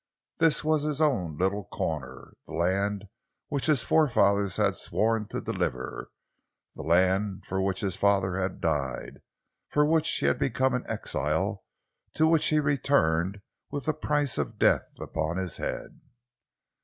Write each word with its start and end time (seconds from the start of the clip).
This 0.39 0.63
was 0.63 0.81
his 0.81 0.99
own 0.99 1.37
little 1.37 1.65
corner, 1.65 2.33
the 2.47 2.53
land 2.53 3.05
which 3.49 3.67
his 3.67 3.83
forefathers 3.83 4.57
had 4.57 4.75
sworn 4.75 5.27
to 5.27 5.39
deliver, 5.39 6.09
the 6.73 6.81
land 6.81 7.45
for 7.45 7.61
which 7.61 7.81
his 7.81 7.95
father 7.95 8.35
had 8.35 8.59
died, 8.59 9.19
for 9.67 9.85
which 9.85 10.09
he 10.09 10.25
had 10.25 10.39
become 10.39 10.73
an 10.73 10.85
exile, 10.87 11.65
to 12.15 12.25
which 12.25 12.47
he 12.47 12.59
returned 12.59 13.41
with 13.69 13.85
the 13.85 13.93
price 13.93 14.39
of 14.39 14.57
death 14.57 14.91
upon 14.99 15.37
his 15.37 15.57
head. 15.57 16.01